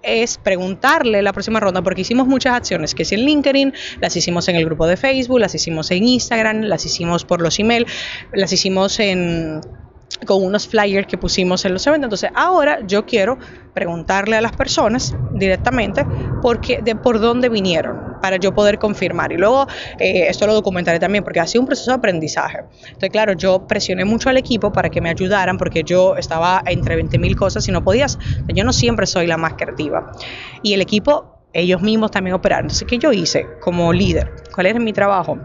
es 0.02 0.38
preguntarle 0.38 1.20
la 1.22 1.32
próxima 1.32 1.60
ronda, 1.60 1.82
porque 1.82 2.00
hicimos 2.02 2.26
muchas 2.26 2.54
acciones, 2.54 2.94
que 2.94 3.04
si 3.04 3.16
en 3.16 3.22
LinkedIn, 3.22 3.74
las 4.00 4.16
hicimos 4.16 4.48
en 4.48 4.56
el 4.56 4.64
grupo 4.64 4.86
de 4.86 4.96
Facebook, 4.96 5.40
las 5.40 5.54
hicimos 5.54 5.90
en 5.90 6.08
Instagram, 6.08 6.62
las 6.62 6.86
hicimos 6.86 7.24
por 7.24 7.42
los 7.42 7.58
email, 7.58 7.86
las 8.32 8.52
hicimos 8.52 8.98
en 9.00 9.60
con 10.26 10.44
unos 10.44 10.68
flyers 10.68 11.06
que 11.06 11.18
pusimos 11.18 11.64
en 11.64 11.72
los 11.72 11.86
eventos. 11.86 12.06
Entonces, 12.06 12.30
ahora 12.34 12.80
yo 12.86 13.06
quiero 13.06 13.38
preguntarle 13.72 14.36
a 14.36 14.40
las 14.40 14.52
personas 14.52 15.14
directamente 15.32 16.06
por, 16.40 16.60
de 16.60 16.96
por 16.96 17.20
dónde 17.20 17.48
vinieron 17.48 18.20
para 18.20 18.36
yo 18.36 18.52
poder 18.52 18.78
confirmar. 18.78 19.32
Y 19.32 19.36
luego, 19.36 19.66
eh, 19.98 20.26
esto 20.28 20.46
lo 20.46 20.54
documentaré 20.54 20.98
también 20.98 21.24
porque 21.24 21.40
ha 21.40 21.46
sido 21.46 21.62
un 21.62 21.66
proceso 21.66 21.90
de 21.90 21.96
aprendizaje. 21.96 22.58
Entonces, 22.84 23.10
claro, 23.10 23.32
yo 23.32 23.66
presioné 23.66 24.04
mucho 24.04 24.28
al 24.28 24.36
equipo 24.36 24.72
para 24.72 24.90
que 24.90 25.00
me 25.00 25.10
ayudaran 25.10 25.56
porque 25.56 25.82
yo 25.82 26.16
estaba 26.16 26.62
entre 26.66 26.96
20 26.96 27.18
mil 27.18 27.36
cosas 27.36 27.66
y 27.68 27.72
no 27.72 27.82
podías. 27.82 28.18
Yo 28.48 28.64
no 28.64 28.72
siempre 28.72 29.06
soy 29.06 29.26
la 29.26 29.36
más 29.36 29.54
creativa. 29.54 30.12
Y 30.62 30.74
el 30.74 30.80
equipo, 30.80 31.38
ellos 31.52 31.80
mismos 31.82 32.10
también 32.10 32.34
operaron. 32.34 32.66
Entonces, 32.66 32.86
¿qué 32.86 32.98
yo 32.98 33.12
hice 33.12 33.46
como 33.60 33.92
líder? 33.92 34.34
¿Cuál 34.54 34.66
era 34.66 34.78
mi 34.78 34.92
trabajo? 34.92 35.38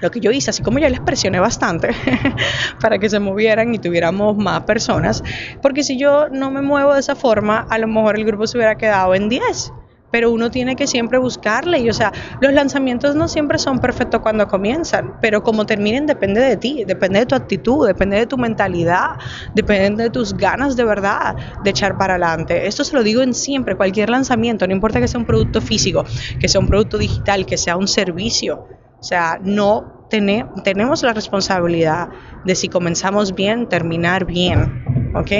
Lo 0.00 0.10
que 0.10 0.20
yo 0.20 0.30
hice, 0.30 0.50
así 0.50 0.62
como 0.62 0.78
ya 0.78 0.88
les 0.88 1.00
presioné 1.00 1.38
bastante 1.40 1.90
para 2.80 2.98
que 2.98 3.08
se 3.08 3.20
movieran 3.20 3.74
y 3.74 3.78
tuviéramos 3.78 4.36
más 4.36 4.62
personas, 4.62 5.22
porque 5.62 5.82
si 5.82 5.98
yo 5.98 6.28
no 6.28 6.50
me 6.50 6.60
muevo 6.60 6.92
de 6.94 7.00
esa 7.00 7.14
forma, 7.14 7.66
a 7.70 7.78
lo 7.78 7.86
mejor 7.86 8.16
el 8.16 8.24
grupo 8.24 8.46
se 8.46 8.58
hubiera 8.58 8.76
quedado 8.76 9.14
en 9.14 9.28
10 9.28 9.72
pero 10.12 10.30
uno 10.30 10.50
tiene 10.50 10.76
que 10.76 10.86
siempre 10.86 11.18
buscarle. 11.18 11.80
Y 11.80 11.88
o 11.88 11.94
sea, 11.94 12.12
los 12.40 12.52
lanzamientos 12.52 13.16
no 13.16 13.26
siempre 13.26 13.58
son 13.58 13.80
perfectos 13.80 14.20
cuando 14.20 14.46
comienzan, 14.46 15.18
pero 15.20 15.42
como 15.42 15.66
terminen 15.66 16.06
depende 16.06 16.40
de 16.40 16.56
ti, 16.56 16.84
depende 16.86 17.20
de 17.20 17.26
tu 17.26 17.34
actitud, 17.34 17.86
depende 17.86 18.18
de 18.18 18.26
tu 18.26 18.36
mentalidad, 18.36 19.16
depende 19.54 20.04
de 20.04 20.10
tus 20.10 20.34
ganas 20.34 20.76
de 20.76 20.84
verdad 20.84 21.34
de 21.64 21.70
echar 21.70 21.96
para 21.96 22.14
adelante. 22.14 22.66
Esto 22.66 22.84
se 22.84 22.94
lo 22.94 23.02
digo 23.02 23.22
en 23.22 23.34
siempre, 23.34 23.74
cualquier 23.74 24.10
lanzamiento, 24.10 24.66
no 24.66 24.74
importa 24.74 25.00
que 25.00 25.08
sea 25.08 25.18
un 25.18 25.26
producto 25.26 25.60
físico, 25.60 26.04
que 26.38 26.46
sea 26.46 26.60
un 26.60 26.66
producto 26.66 26.98
digital, 26.98 27.46
que 27.46 27.56
sea 27.56 27.76
un 27.76 27.88
servicio. 27.88 28.68
O 29.02 29.04
sea, 29.04 29.40
no 29.42 30.06
tenemos 30.08 31.02
la 31.02 31.12
responsabilidad 31.12 32.08
de 32.44 32.54
si 32.54 32.68
comenzamos 32.68 33.34
bien, 33.34 33.68
terminar 33.68 34.26
bien. 34.26 34.84
¿Ok? 35.16 35.32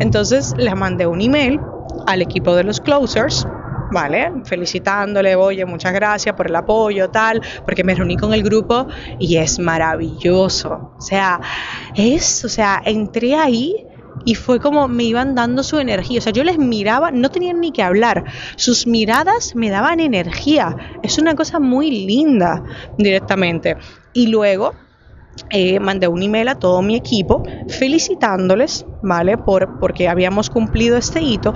Entonces 0.00 0.52
le 0.58 0.74
mandé 0.74 1.06
un 1.06 1.20
email 1.20 1.60
al 2.08 2.22
equipo 2.22 2.56
de 2.56 2.64
los 2.64 2.80
closers 2.80 3.46
¿vale? 3.92 4.32
Felicitándole, 4.44 5.36
oye, 5.36 5.64
muchas 5.64 5.92
gracias 5.92 6.34
por 6.34 6.48
el 6.48 6.56
apoyo, 6.56 7.08
tal, 7.08 7.40
porque 7.64 7.84
me 7.84 7.94
reuní 7.94 8.16
con 8.16 8.34
el 8.34 8.42
grupo 8.42 8.86
y 9.18 9.36
es 9.36 9.58
maravilloso. 9.58 10.92
O 10.98 11.00
sea, 11.00 11.40
es, 11.94 12.44
o 12.44 12.48
sea, 12.48 12.82
entré 12.84 13.34
ahí 13.34 13.87
y 14.24 14.34
fue 14.34 14.60
como 14.60 14.88
me 14.88 15.04
iban 15.04 15.34
dando 15.34 15.62
su 15.62 15.78
energía. 15.78 16.18
O 16.18 16.22
sea, 16.22 16.32
yo 16.32 16.44
les 16.44 16.58
miraba, 16.58 17.10
no 17.10 17.30
tenían 17.30 17.60
ni 17.60 17.72
que 17.72 17.82
hablar. 17.82 18.24
Sus 18.56 18.86
miradas 18.86 19.54
me 19.54 19.70
daban 19.70 20.00
energía. 20.00 20.76
Es 21.02 21.18
una 21.18 21.34
cosa 21.34 21.60
muy 21.60 21.90
linda 21.90 22.62
directamente. 22.96 23.76
Y 24.12 24.28
luego 24.28 24.74
eh, 25.50 25.80
mandé 25.80 26.08
un 26.08 26.22
email 26.22 26.48
a 26.48 26.56
todo 26.56 26.82
mi 26.82 26.96
equipo 26.96 27.42
felicitándoles, 27.68 28.84
¿vale? 29.02 29.38
Por, 29.38 29.78
porque 29.78 30.08
habíamos 30.08 30.50
cumplido 30.50 30.96
este 30.96 31.22
hito 31.22 31.54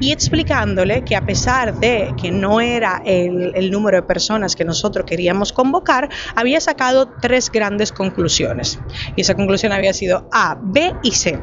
y 0.00 0.12
explicándole 0.12 1.02
que 1.04 1.16
a 1.16 1.26
pesar 1.26 1.78
de 1.78 2.14
que 2.20 2.30
no 2.30 2.60
era 2.60 3.02
el, 3.04 3.52
el 3.54 3.70
número 3.70 3.98
de 3.98 4.02
personas 4.04 4.56
que 4.56 4.64
nosotros 4.64 5.04
queríamos 5.06 5.52
convocar, 5.52 6.08
había 6.34 6.60
sacado 6.60 7.08
tres 7.20 7.50
grandes 7.50 7.92
conclusiones. 7.92 8.78
Y 9.16 9.22
esa 9.22 9.34
conclusión 9.34 9.72
había 9.72 9.92
sido 9.92 10.28
A, 10.32 10.58
B 10.62 10.94
y 11.02 11.10
C. 11.12 11.38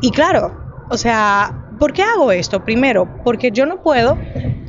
Y 0.00 0.10
claro, 0.10 0.84
o 0.90 0.96
sea, 0.96 1.70
¿por 1.78 1.92
qué 1.92 2.02
hago 2.02 2.32
esto? 2.32 2.64
Primero, 2.64 3.08
porque 3.24 3.50
yo 3.50 3.66
no 3.66 3.82
puedo 3.82 4.16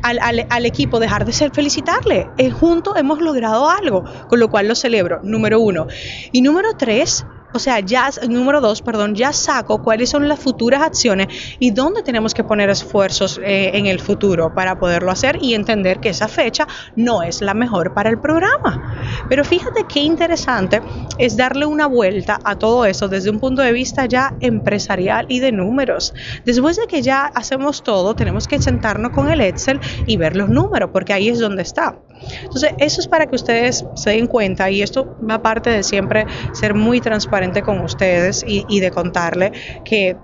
al, 0.03 0.65
equipo 0.65 1.00
dejar 1.00 1.25
de 1.25 1.34
ser 1.34 1.51
felicitarle. 1.51 2.29
Eh, 2.38 2.50
juntos 2.50 2.96
hemos 2.98 3.22
logrado 3.22 3.69
algo, 3.69 4.03
con 4.27 4.39
lo 4.39 4.50
cual 4.50 4.67
lo 4.67 4.75
celebro, 4.75 5.19
número 5.24 5.60
uno. 5.60 5.88
Y 6.31 6.41
número 6.41 6.69
tres, 6.77 7.25
o 7.54 7.60
sea, 7.60 7.80
ya, 7.80 8.10
número 8.27 8.60
dos, 8.60 8.82
perdón, 8.82 9.16
ya 9.16 9.32
saco 9.32 9.82
cuáles 9.82 10.10
son 10.10 10.27
las 10.27 10.39
futuras 10.39 10.82
acciones 10.82 11.27
y 11.60 11.72
dónde 11.72 12.04
tenemos 12.04 12.34
que 12.34 12.44
poner 12.44 12.70
esfuerzos 12.70 13.39
eh, 13.44 13.72
en 13.74 13.86
el 13.86 14.00
futuro 14.00 14.54
para 14.54 14.77
poderlo 14.80 15.12
hacer 15.12 15.39
y 15.42 15.54
entender 15.54 16.00
que 16.00 16.10
esa 16.10 16.27
fecha 16.27 16.68
no 16.96 17.24
es 17.24 17.42
la 17.42 17.54
mejor 17.54 17.94
para 17.94 18.10
el 18.10 18.20
programa. 18.20 18.96
Pero 19.30 19.46
fíjate 19.46 19.86
qué 19.88 20.01
interesante 20.01 20.82
es 21.18 21.38
darle 21.38 21.66
una 21.66 21.88
vuelta 21.88 22.39
a 22.44 22.58
todo 22.58 22.86
eso 22.86 23.08
desde 23.08 23.30
un 23.30 23.39
punto 23.39 23.62
de 23.62 23.72
vista 23.72 24.06
ya 24.06 24.36
empresarial 24.42 25.25
y 25.30 25.39
de 25.39 25.51
números. 25.54 26.13
Después 26.44 26.77
de 26.77 26.88
que 26.88 27.01
ya 27.01 27.25
hacemos 27.34 27.82
todo, 27.82 28.13
tenemos 28.13 28.48
que 28.48 28.62
sentarnos 28.62 29.12
con 29.12 29.32
el 29.32 29.39
Excel 29.39 29.80
y 30.06 30.18
ver 30.18 30.36
los 30.36 30.50
números, 30.50 30.89
porque 30.92 31.13
ahí 31.13 31.30
es 31.30 31.39
donde 31.39 31.62
está. 31.62 31.98
Entonces, 32.42 32.72
eso 32.80 33.00
es 33.00 33.08
para 33.08 33.27
que 33.27 33.36
ustedes 33.36 33.86
se 33.96 34.10
den 34.10 34.27
cuenta 34.27 34.70
y 34.70 34.82
esto 34.82 35.16
va 35.27 35.42
parte 35.42 35.70
de 35.70 35.84
siempre 35.84 36.25
ser 36.51 36.74
muy 36.74 37.00
transparente 37.00 37.37
con 37.63 37.82
ustedes 37.82 38.44
y, 38.48 38.65
y 38.67 38.79
de 38.79 38.91
contarle 38.91 39.51
que 39.86 40.17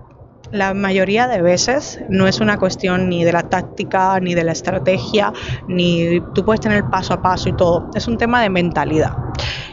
la 0.52 0.74
mayoría 0.74 1.28
de 1.28 1.42
veces 1.42 2.00
no 2.10 2.28
es 2.28 2.40
una 2.40 2.58
cuestión 2.58 3.10
ni 3.10 3.24
de 3.24 3.32
la 3.32 3.44
táctica, 3.44 4.20
ni 4.20 4.36
de 4.36 4.44
la 4.44 4.52
estrategia, 4.52 5.34
ni 5.68 6.22
tú 6.34 6.46
puedes 6.46 6.62
tener 6.62 6.84
paso 6.90 7.14
a 7.14 7.22
paso 7.22 7.50
y 7.50 7.54
todo. 7.54 7.90
Es 7.96 8.08
un 8.08 8.18
tema 8.18 8.42
de 8.42 8.50
mentalidad. 8.50 9.14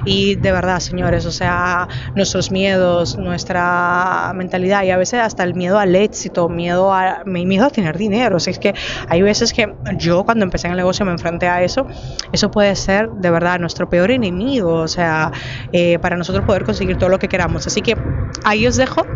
Y 0.04 0.36
de 0.36 0.52
verdad, 0.52 0.80
señores, 0.80 1.26
o 1.26 1.32
sea, 1.32 1.88
nuestros 2.14 2.50
miedos, 2.50 3.16
nuestra 3.18 4.32
mentalidad 4.34 4.82
y 4.84 4.90
a 4.90 4.96
veces 4.96 5.20
hasta 5.20 5.44
el 5.44 5.54
miedo 5.54 5.78
al 5.78 5.94
éxito, 5.94 6.48
miedo 6.48 6.92
a, 6.92 7.22
miedo 7.24 7.66
a 7.66 7.70
tener 7.70 7.98
dinero. 7.98 8.36
O 8.36 8.40
sea, 8.40 8.52
es 8.52 8.58
que 8.58 8.74
hay 9.08 9.22
veces 9.22 9.52
que 9.52 9.74
yo 9.96 10.24
cuando 10.24 10.44
empecé 10.44 10.66
en 10.66 10.72
el 10.72 10.78
negocio 10.78 11.04
me 11.04 11.12
enfrenté 11.12 11.48
a 11.48 11.62
eso. 11.62 11.86
Eso 12.32 12.50
puede 12.50 12.74
ser 12.76 13.10
de 13.10 13.30
verdad 13.30 13.58
nuestro 13.58 13.88
peor 13.88 14.10
enemigo, 14.10 14.74
o 14.74 14.88
sea, 14.88 15.32
eh, 15.72 15.98
para 15.98 16.16
nosotros 16.16 16.44
poder 16.44 16.64
conseguir 16.64 16.96
todo 16.96 17.08
lo 17.08 17.18
que 17.18 17.28
queramos. 17.28 17.66
Así 17.66 17.82
que 17.82 17.96
ahí 18.44 18.66
os 18.66 18.76
dejo 18.76 19.06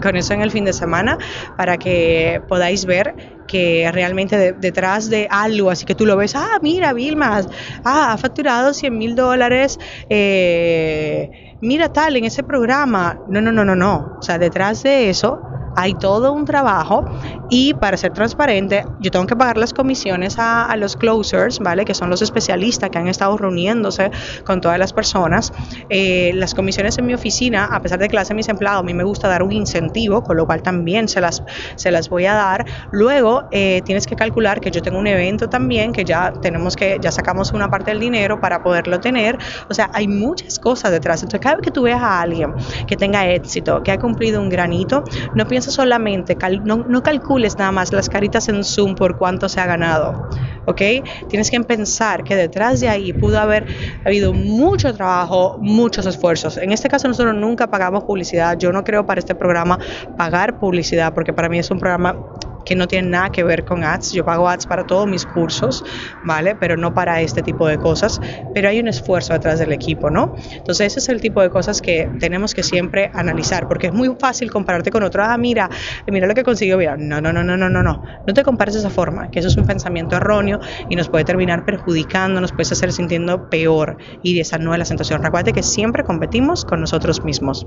con, 0.00 0.16
eso 0.16 0.34
en 0.34 0.42
el 0.42 0.50
fin 0.50 0.64
de 0.64 0.72
semana 0.72 1.18
para 1.56 1.76
que 1.76 2.40
podáis 2.48 2.84
ver 2.84 3.14
que 3.46 3.90
realmente 3.92 4.52
detrás 4.52 5.10
de 5.10 5.28
algo, 5.30 5.70
así 5.70 5.84
que 5.84 5.94
tú 5.94 6.06
lo 6.06 6.16
ves, 6.16 6.34
ah, 6.36 6.58
mira, 6.62 6.92
Vilma, 6.92 7.40
ah, 7.84 8.12
ha 8.12 8.18
facturado 8.18 8.72
100 8.72 8.96
mil 8.96 9.14
dólares, 9.14 9.78
eh, 10.08 11.56
mira 11.60 11.92
tal, 11.92 12.16
en 12.16 12.24
ese 12.24 12.42
programa. 12.42 13.18
No, 13.28 13.40
no, 13.40 13.52
no, 13.52 13.64
no, 13.64 13.74
no. 13.74 14.16
O 14.18 14.22
sea, 14.22 14.38
detrás 14.38 14.82
de 14.82 15.10
eso 15.10 15.40
hay 15.76 15.94
todo 15.94 16.32
un 16.32 16.44
trabajo 16.44 17.04
y 17.50 17.74
para 17.74 17.96
ser 17.96 18.12
transparente, 18.12 18.84
yo 19.00 19.10
tengo 19.10 19.26
que 19.26 19.36
pagar 19.36 19.58
las 19.58 19.74
comisiones 19.74 20.36
a, 20.38 20.74
los 20.76 20.96
closers, 20.96 21.58
¿vale? 21.58 21.84
Que 21.84 21.94
son 21.94 22.08
los 22.08 22.22
especialistas 22.22 22.90
que 22.90 22.98
han 22.98 23.08
estado 23.08 23.36
reuniéndose 23.36 24.10
con 24.44 24.60
todas 24.60 24.78
las 24.78 24.92
personas. 24.92 25.52
Eh, 25.90 26.32
las 26.34 26.54
comisiones 26.54 26.96
en 26.98 27.06
mi 27.06 27.14
oficina, 27.14 27.66
a 27.66 27.80
pesar 27.82 27.98
de 27.98 28.08
que 28.08 28.16
las 28.16 28.22
hacen 28.22 28.36
mis 28.36 28.48
empleados, 28.48 28.80
a 28.80 28.82
mí 28.82 28.94
me 28.94 29.04
gusta 29.04 29.28
dar 29.28 29.42
un 29.42 29.52
incentivo, 29.52 30.22
con 30.22 30.36
lo 30.36 30.46
cual 30.46 30.62
también 30.62 31.08
se 31.08 31.20
las, 31.20 31.42
se 31.76 31.90
las 31.90 32.08
voy 32.08 32.26
a 32.26 32.34
dar. 32.34 32.64
Luego 32.90 33.44
eh, 33.50 33.82
tienes 33.84 34.06
que 34.06 34.16
calcular 34.16 34.60
que 34.60 34.70
yo 34.70 34.80
tengo 34.82 34.98
un 34.98 35.06
evento 35.06 35.48
también, 35.48 35.92
que 35.92 36.04
ya 36.04 36.32
tenemos 36.40 36.74
que, 36.74 36.98
ya 37.00 37.12
sacamos 37.12 37.52
una 37.52 37.70
parte 37.70 37.90
del 37.90 38.00
dinero 38.00 38.40
para 38.40 38.62
poderlo 38.62 39.00
tener. 39.00 39.38
O 39.68 39.74
sea, 39.74 39.90
hay 39.92 40.08
muchas 40.08 40.58
cosas 40.58 40.90
detrás. 40.90 41.22
Entonces, 41.22 41.40
cada 41.40 41.56
vez 41.56 41.64
que 41.64 41.70
tú 41.70 41.82
veas 41.82 42.00
a 42.00 42.20
alguien 42.20 42.54
que 42.86 42.96
tenga 42.96 43.26
éxito, 43.28 43.82
que 43.82 43.92
ha 43.92 43.98
cumplido 43.98 44.40
un 44.40 44.48
granito, 44.48 45.04
no 45.34 45.46
pienses 45.46 45.61
solamente, 45.70 46.36
no, 46.64 46.78
no, 46.78 47.02
calcules 47.02 47.56
nada 47.56 47.72
más 47.72 47.92
las 47.92 48.08
caritas 48.08 48.48
en 48.48 48.64
Zoom 48.64 48.94
por 48.94 49.18
cuánto 49.18 49.48
se 49.48 49.60
ha 49.60 49.66
ganado, 49.66 50.28
¿ok? 50.66 50.80
Tienes 51.28 51.50
que 51.50 51.60
pensar 51.60 52.24
que 52.24 52.36
detrás 52.36 52.80
de 52.80 52.88
ahí 52.88 53.12
pudo 53.12 53.38
haber 53.38 53.66
habido 54.04 54.32
mucho 54.32 54.92
trabajo, 54.94 55.58
muchos 55.60 56.06
esfuerzos. 56.06 56.56
En 56.56 56.72
este 56.72 56.88
caso 56.88 57.08
nosotros 57.08 57.34
nunca 57.34 57.68
pagamos 57.70 58.04
publicidad. 58.04 58.58
Yo 58.58 58.72
no 58.72 58.84
creo 58.84 59.06
para 59.06 59.18
este 59.18 59.34
programa 59.34 59.78
pagar 60.16 60.58
publicidad 60.58 61.14
porque 61.14 61.32
para 61.32 61.48
mí 61.48 61.58
es 61.58 61.70
un 61.70 61.78
programa 61.78 62.16
que 62.64 62.74
no 62.74 62.86
tienen 62.88 63.10
nada 63.10 63.30
que 63.30 63.44
ver 63.44 63.64
con 63.64 63.84
ads. 63.84 64.12
Yo 64.12 64.24
pago 64.24 64.48
ads 64.48 64.66
para 64.66 64.84
todos 64.84 65.06
mis 65.06 65.26
cursos, 65.26 65.84
¿vale? 66.24 66.54
Pero 66.54 66.76
no 66.76 66.94
para 66.94 67.20
este 67.20 67.42
tipo 67.42 67.66
de 67.66 67.78
cosas. 67.78 68.20
Pero 68.54 68.68
hay 68.68 68.80
un 68.80 68.88
esfuerzo 68.88 69.32
detrás 69.32 69.58
del 69.58 69.72
equipo, 69.72 70.10
¿no? 70.10 70.34
Entonces 70.52 70.88
ese 70.88 71.00
es 71.00 71.08
el 71.08 71.20
tipo 71.20 71.40
de 71.42 71.50
cosas 71.50 71.80
que 71.80 72.08
tenemos 72.18 72.54
que 72.54 72.62
siempre 72.62 73.10
analizar, 73.14 73.68
porque 73.68 73.88
es 73.88 73.92
muy 73.92 74.14
fácil 74.18 74.50
compararte 74.50 74.90
con 74.90 75.02
otro. 75.02 75.22
Ah, 75.24 75.36
mira, 75.38 75.68
mira 76.06 76.26
lo 76.26 76.34
que 76.34 76.42
consiguió. 76.42 76.78
Mira, 76.78 76.96
no, 76.96 77.20
no, 77.20 77.32
no, 77.32 77.42
no, 77.44 77.56
no, 77.56 77.68
no, 77.68 77.82
no. 77.82 78.02
No 78.26 78.34
te 78.34 78.42
compares 78.42 78.74
de 78.74 78.80
esa 78.80 78.90
forma, 78.90 79.30
que 79.30 79.40
eso 79.40 79.48
es 79.48 79.56
un 79.56 79.66
pensamiento 79.66 80.16
erróneo 80.16 80.60
y 80.88 80.96
nos 80.96 81.08
puede 81.08 81.24
terminar 81.24 81.64
perjudicando, 81.64 82.40
nos 82.40 82.52
puede 82.52 82.68
hacer 82.70 82.92
sintiendo 82.92 83.48
peor 83.48 83.96
y 84.22 84.38
esa 84.40 84.58
no 84.58 84.72
es 84.72 84.78
la 84.78 84.84
sensación. 84.84 85.22
Recuerda 85.22 85.52
que 85.52 85.62
siempre 85.62 86.04
competimos 86.04 86.64
con 86.64 86.80
nosotros 86.80 87.24
mismos. 87.24 87.66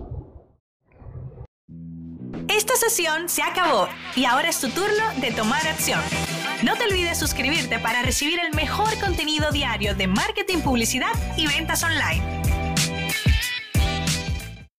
Esta 2.76 2.90
sesión 2.90 3.30
se 3.30 3.42
acabó 3.42 3.88
y 4.18 4.26
ahora 4.26 4.50
es 4.50 4.60
tu 4.60 4.68
turno 4.68 5.10
de 5.22 5.32
tomar 5.32 5.66
acción. 5.66 6.02
No 6.62 6.76
te 6.76 6.84
olvides 6.84 7.18
suscribirte 7.18 7.80
para 7.80 8.02
recibir 8.02 8.38
el 8.38 8.54
mejor 8.54 9.00
contenido 9.00 9.50
diario 9.54 9.96
de 9.96 10.08
marketing, 10.08 10.58
publicidad 10.58 11.08
y 11.38 11.48
ventas 11.48 11.84
online. 11.84 12.22